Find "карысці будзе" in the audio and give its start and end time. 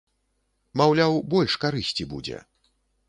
1.67-2.37